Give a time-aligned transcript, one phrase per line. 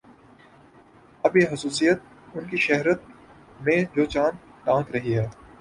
[1.23, 1.99] اب یہ خصوصیت
[2.33, 3.01] ان کی شہرت
[3.61, 5.27] میں جو چاند ٹانک رہی ہے